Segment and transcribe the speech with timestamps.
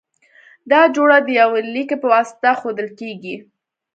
[0.71, 3.35] دا جوړه د یوه لیکي په واسطه ښودل کیږی.